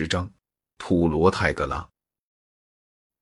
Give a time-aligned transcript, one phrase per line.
[0.00, 0.32] 十章：
[0.78, 1.86] 普罗泰戈拉。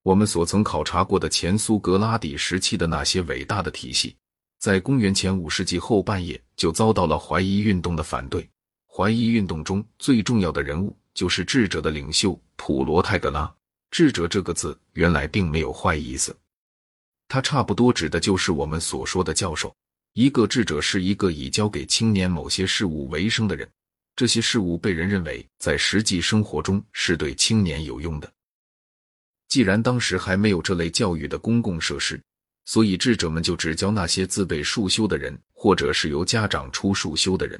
[0.01, 4.15] 我们所曾考察过的前苏格拉底时期的那些伟大的体系，
[4.59, 8.49] 在公元前五世纪后半叶就遭到了怀疑运动的反对。
[8.87, 13.53] 怀疑运动中最重要的人物就是智者的领袖普罗泰戈拉。
[13.91, 16.33] 智者这个字原来并没有坏意思，
[17.27, 19.75] 它差不多指的就是我们所说的教授。
[20.13, 23.69] 一个智者是一个以教给青年某些事物为生的人。
[24.19, 28.29] 这些事物被人认为在实际生活中是对青年有用的。
[29.47, 32.21] 既然当时还没有这类教育的公共设施，
[32.65, 37.57] 所以智者们就只教那些自备束修的人，或者是由家长出束修的人。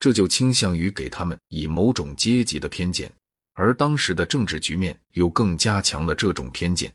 [0.00, 3.08] 这就倾向于给他们以某种阶级的偏见，
[3.52, 6.92] 而当时的政治局面又更加强了这种偏见。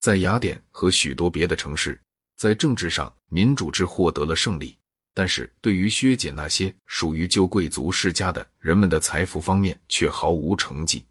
[0.00, 2.00] 在雅典和许多别的城市，
[2.38, 4.74] 在政治上民主制获得了胜利。
[5.18, 11.02] 但是对于削减那些属于旧贵族世家的人们的财富方面，却毫无成绩。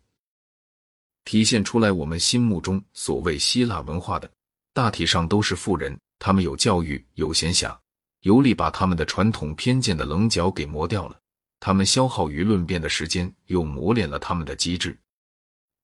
[1.23, 4.30] 体现出来我们心目中所谓希腊文化的，
[4.73, 7.75] 大体上都是富人，他们有教育，有闲暇，
[8.20, 11.19] 有力把他们的传统偏见的棱角给磨掉了。
[11.59, 14.95] 他们消耗于论辩的时间，又磨练了他们的机智。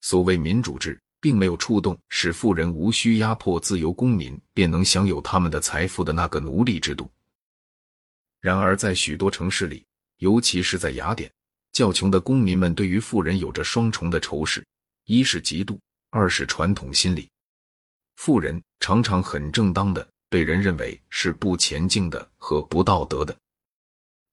[0.01, 7.09] 所谓民主制，并没有触动使富人无需压迫自由公民便能享有他们的财富的那个奴隶制度。
[8.41, 9.85] 然而，在许多城市里，
[10.17, 11.31] 尤其是在雅典，
[11.71, 14.65] 较穷的公民们对于富人有着双重的仇视：
[15.05, 15.77] 一是嫉妒，
[16.09, 17.29] 二是传统心理。
[18.15, 23.37] 富人常常很正当的被人认为是不前进的和不道德的，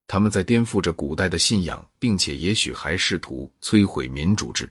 [0.07, 4.71] 他们在颠覆着古代的信仰，并且也许还试图摧毁民主制。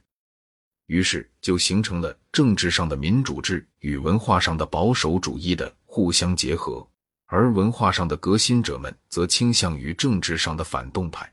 [0.88, 6.88] 于是，就形成了政治上的民主制与文化上的保守主义的互相结合。
[7.28, 11.31] 而文化上的革新者们则倾向于政治上的反动派。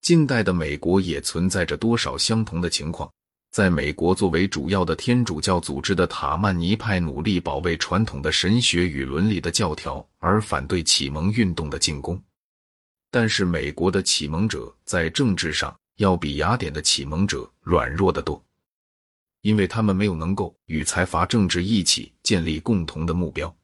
[0.00, 3.08] 近代的美国也存在着多少相同的情况。
[3.50, 12.18] 在美国，作为主要的天主教组织的塔曼尼派努力保卫传统的神学与伦理的教条，而反对启蒙运动的进攻。
[13.10, 18.42] 但是，美国的启蒙者在政治上要比雅典的启蒙者软弱得多，
[19.42, 23.54] 因为他们没有能够与财阀政治一起建立共同的目标。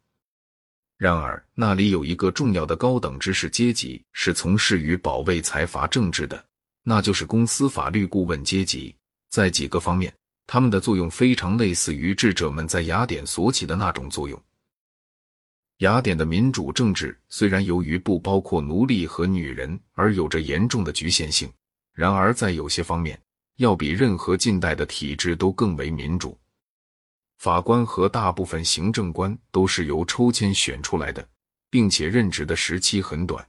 [0.99, 6.45] 然而，那里有一个重要的高等知识阶级是从事于保卫财阀政治的，
[6.83, 8.93] 那就是公司法律顾问阶级。
[9.31, 10.13] 在几个方面，
[10.49, 14.43] 他们的作用非常类似于智者们在雅典所起的那种作用。
[15.79, 21.49] 雅典的民主政治虽然由于不包括奴隶和女人而有着严重的局限性，
[21.95, 23.17] 然而在有些方面，
[23.59, 26.37] 要比任何近代的体制都更为民主。
[27.39, 31.27] 法官和大部分行政官都是由抽签选出来的，
[31.71, 33.49] 并且任职的时期很短，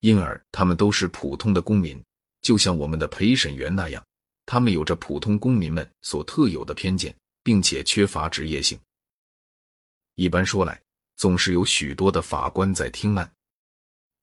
[0.00, 2.02] 因而他们都是普通的公民，
[2.40, 4.02] 就像我们的陪审员那样。
[4.46, 8.78] 他们有着普通公民们所特有的偏见，并且缺乏职业性。
[10.14, 10.80] 一般说来，
[11.16, 13.30] 总是有许多的法官在听案，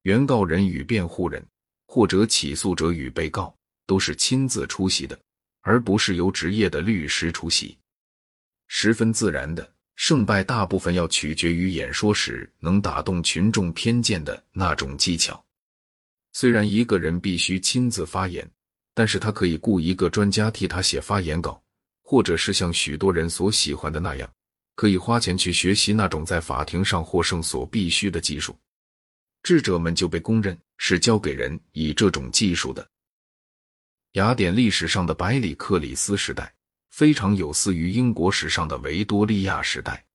[0.04, 1.46] 原告人与辩护人，
[1.88, 3.54] 或者起诉者与被告，
[3.86, 5.20] 都是亲自出席的，
[5.62, 7.78] 而不是由职业的律师出席。
[8.76, 15.42] 十分自然的胜败，大部分要取决于演说时能打动群众偏见的那种技巧。
[16.34, 18.50] 虽然一个人必须亲自发言，
[18.96, 21.64] 但是他可以雇一个专家替他写发言稿，
[22.02, 24.28] 或者是像许多人所喜欢的那样，
[24.74, 28.58] 可以花钱去学习那种在法庭上获胜所必须的技术。
[29.44, 32.90] 智者们就被公认是教给人以这种技术的。
[34.14, 36.52] 雅典历史上的百里克里斯时代。
[36.94, 40.06] 非常有似于英国史上的维多利亚时代，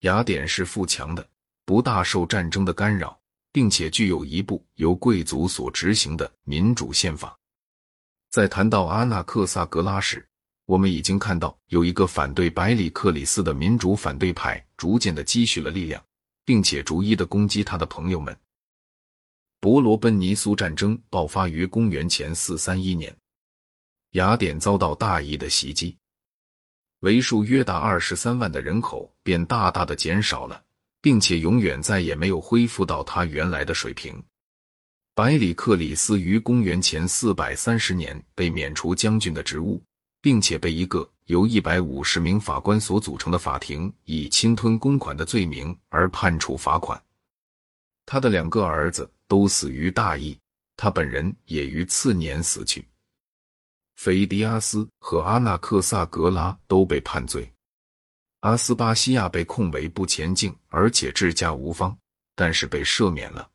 [0.00, 1.26] 雅典是富强的，
[1.64, 3.18] 不大受战争的干扰，
[3.50, 7.34] 并且具有一部由贵族所执行的民主宪法。
[8.28, 10.28] 在谈到阿纳克萨格拉时，
[10.66, 16.04] 我们已经看到有一个反对百里克里斯的民主反对派逐渐的积蓄了力量，
[16.44, 18.38] 并且逐一的攻击他的朋友们。
[19.60, 23.16] 伯罗奔尼苏战争爆发于公元前四三一年。
[24.16, 25.94] 雅典遭到大意的袭击，
[27.00, 30.62] 为数约达二十三万的人口便大大的减少了，
[31.02, 34.22] 并且永远再也没有恢复到他原来的水平。
[35.14, 39.82] 百里克里斯于公元前四百三十年被免除将军的职务，
[40.22, 46.98] 并且被一个由一百五十名法官所组成的法庭以侵吞公款的罪名而判处罚款。
[48.06, 50.38] 他的两个儿子都死于大疫，
[50.74, 52.82] 他本人也于次年死去。
[53.96, 57.50] 腓迪阿斯和阿纳克萨格拉都被判罪，
[58.40, 61.96] 阿斯巴西亚被控为不前进，而且治家无方，
[62.34, 63.50] 但是被赦免了。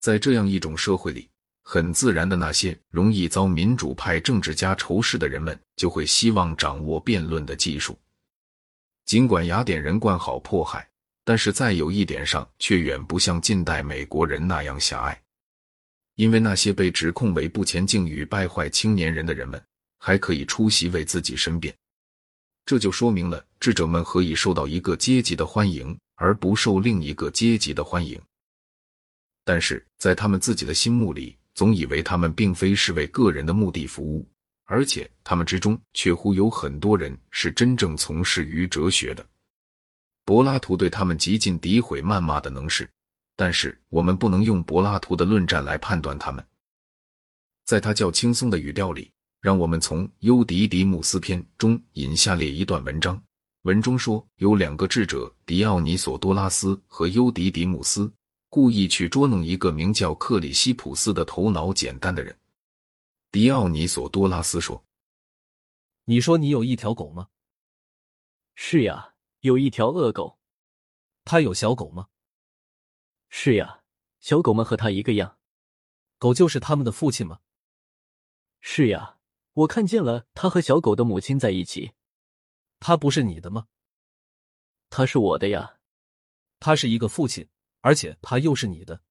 [0.00, 1.28] 在这样一种社会里，
[1.64, 7.98] 很自然的，那些容易遭民主派政治家仇视的人们就会希望掌握辩论的技术。
[9.04, 10.88] 尽管雅典人惯好迫害，
[11.24, 15.20] 但是在有一点上却远不像近代美国人那样狭隘，
[16.16, 19.62] 因为那些被指控为不前进与败坏青年人的人们
[19.98, 21.74] 还可以出席为自己申辩，
[22.66, 28.20] 这就说明了智者们何以受到一个阶级的欢迎而不受另一个阶级的欢迎。
[29.44, 31.36] 但是在他们自己的心目里。
[31.56, 34.28] 总以为他们并非是为个人的目的服务，
[34.66, 39.26] 而且他们之中却乎有很多人是真正从事于哲学的。
[40.26, 42.86] 柏拉图对他们极尽诋毁谩骂的能事，
[43.36, 46.44] 但是我们不能用柏拉图的论战来判断他们。
[47.64, 53.22] 在他较轻松的语调里，让我们从《尤迪迪姆斯篇》中引下列一段文章。
[53.62, 58.12] 文中说，有两个智者，狄奥尼索多拉斯和尤迪迪姆斯。
[58.48, 62.34] 故意去捉弄一个名叫克里希普斯的头脑简单的人。
[63.30, 64.82] 迪奥尼索多拉斯说
[66.06, 67.28] ：“你说你有一条狗吗
[68.54, 70.38] ？”“是呀，有一条恶狗。
[71.26, 72.06] ”“他有小狗吗
[73.38, 73.82] ？”“是呀，
[74.18, 75.36] 小狗们和他一个样。
[76.16, 77.40] ”“狗就是他们的父亲吗
[78.62, 79.18] ？”“是呀，
[79.52, 81.92] 我看见了他和小狗的母亲在一起。
[82.80, 83.66] ”“他不是你的吗
[84.88, 85.76] ？”“他是我的呀。
[86.58, 87.46] ”“他是一个父亲。”
[87.82, 89.02] 而且他又是你的，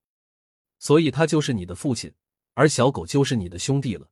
[0.79, 2.11] 所以他就是你的父亲，
[2.55, 4.09] 而小狗就是你的兄弟了。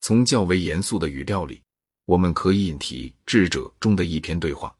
[0.00, 1.62] 从较为严肃的语调里，
[2.04, 4.76] 我们可以引提《智者》中的一篇对话。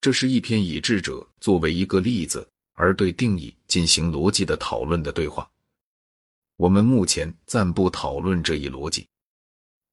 [0.00, 5.48] 这是一篇以智者作为一个例子而对定义进行逻辑的讨论的对话。
[6.56, 9.06] 我们目前暂不讨论这一逻辑。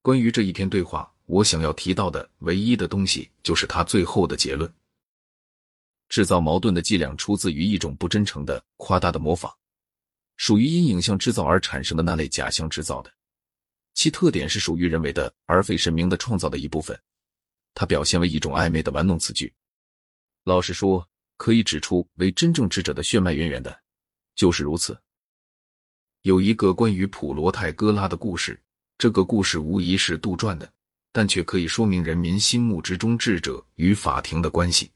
[0.02, 4.72] 关于这一篇对话，我想要提到的唯一的东西就是他最后的结论。
[6.08, 9.54] 制造矛盾的伎俩出自于一种不真诚的、夸大的模仿，
[10.38, 13.12] 属于因影像制造而产生的那类假象制造的，
[13.94, 16.98] 其特点是属于人为的而非神明的创造的一部分。
[17.74, 19.54] 它表现为一种暧昧的玩弄词句。
[20.48, 21.06] 老实说，
[21.36, 23.82] 可以指出为真正智者的血脉渊源的，
[24.34, 24.98] 就是如此。
[26.22, 28.58] 有一个关于普罗泰戈拉的故事，
[28.98, 30.72] 这个故事无疑是杜撰的，
[31.12, 34.90] 但却可以说明人民心目之中智者与法庭的关系。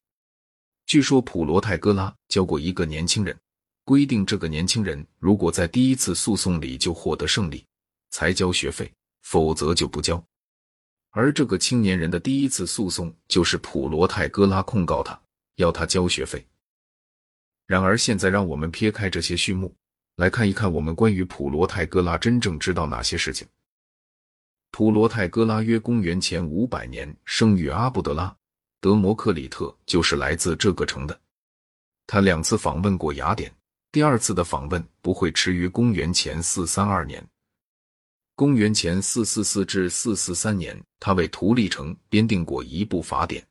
[0.85, 3.37] 据说普罗泰戈拉教过一个年轻人，
[3.83, 7.65] 规定这个年轻人如果在第一次诉讼里就获得胜利，
[8.09, 8.89] 才交学费，
[9.23, 10.23] 否则就不交。
[11.09, 15.21] 而这个青年人的第一次诉讼就是普罗泰戈拉控告他，
[15.61, 16.45] 要他交学费。
[17.65, 19.73] 然而现在，让我们撇开这些序幕，
[20.17, 23.47] 来看一看我们关于普罗泰戈拉真正知道哪些事情。
[24.71, 28.35] 普罗泰戈拉约公元前五百年生于阿布德拉。
[28.81, 31.21] 德摩克里特就是来自这个城的。
[32.07, 33.53] 他两次访问过雅典，
[33.91, 37.23] 第二次的访问不会迟于公元前四三二年。
[38.35, 43.45] 公元前四四四至四四三年，他为图利城编订过一部法典。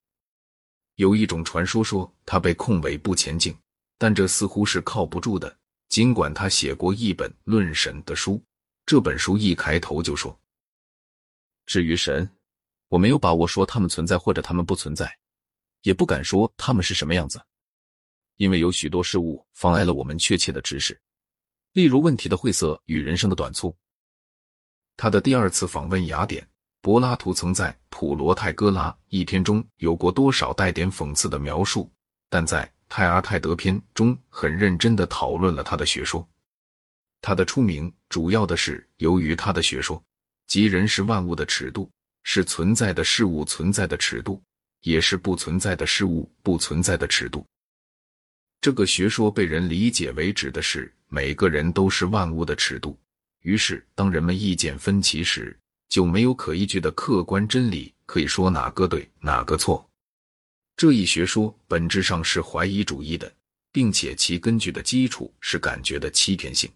[1.00, 3.56] 有一种传说说他被控为不前进，
[3.96, 5.58] 但这似乎是靠不住的。
[5.88, 8.38] 尽管他写过一本论神的书，
[8.84, 10.38] 这本书一开头就说
[11.64, 12.30] ：“至于神。”
[12.88, 15.16] 我没有把握说他们存在或者他们不存在，
[15.82, 17.40] 也不敢说他们是什么样子，
[18.36, 21.00] 因为有许多事物妨碍了我们确切的知识，
[21.72, 23.74] 例如问题的晦涩与人生的短促。
[24.98, 26.46] 他的第二次访问雅典，
[26.82, 31.90] 柏拉图曾在《普罗泰戈拉》一篇中有过多少带点讽刺的描述，
[32.28, 36.26] 但在《泰阿泰德篇》中很认真的讨论了他的学说。
[37.20, 40.02] 他的出名主要的是由于他的学说，
[40.46, 41.90] 即人是万物的尺度。
[42.22, 44.42] 是存在的事物存在的尺度，
[44.82, 47.46] 也是不存在的事物不存在的尺度。
[48.60, 52.96] 这个学说被人理解为指的是每个人都是万物的尺度。
[53.40, 55.58] 于是，当人们意见分歧时，
[55.90, 59.86] 就没有可依据的客观真理可以说哪个对哪个错。
[60.74, 63.30] 这一学说本质上是怀疑主义的，
[63.70, 66.70] 并且其根据的基础是感觉的欺骗性。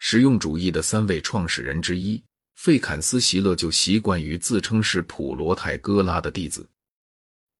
[0.00, 2.20] 实用主义的三位创始人之一。
[2.54, 6.68] 费坎斯·席勒就习惯于自称是普罗泰戈拉的弟子，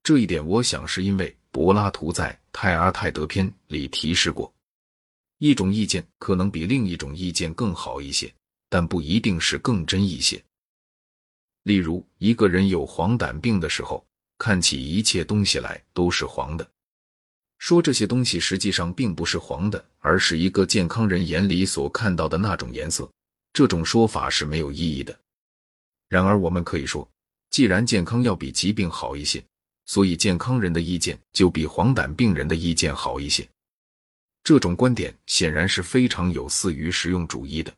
[0.04, 4.52] 这一点我想是因为柏拉图在《泰阿泰德篇》里提示过，
[5.38, 8.32] 一种意见可能比另一种意见更好一些，
[8.72, 10.42] 但不一定是更真一些。
[11.64, 14.02] 例如，一个人有黄疸病的时候，
[14.38, 16.66] 看起一切东西来都是黄的，
[17.58, 23.06] 说这些东西实际上并不是黄的，而是一个健康人眼里所看到的那种颜色。
[23.52, 25.14] 这种说法是没有意义的。
[26.08, 27.06] 然而，我们可以说，
[27.50, 29.44] 既然健康要比疾病好一些，
[29.84, 33.46] 所以健康人的意见就比黄疸病人的意见好一些。
[34.42, 37.70] 这种观点显然是非常有似于实用主义的。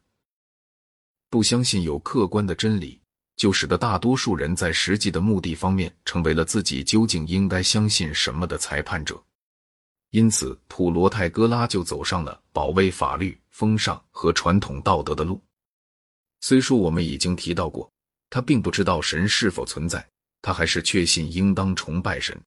[1.34, 3.00] 不相信有客观的真理，
[3.34, 9.20] 就使得大多数人在实际的目的方面成为了自己究竟应该相信什么的裁判者。
[10.10, 15.42] 因此，普罗泰戈拉就走上了保卫法律、风尚和传统道德的路。
[16.40, 17.90] 虽说我们已经提到过，
[18.30, 20.06] 他并不知道神是否存在，
[20.40, 22.40] 他还是确信应当崇拜神。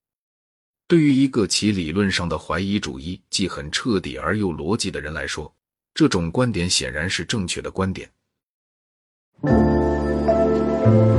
[0.87, 5.53] 对于一个其理论上的怀疑主义既很彻底而又逻辑的人来说，
[5.93, 8.09] 这种观点显然是正确的观点。
[9.43, 11.16] Thank you.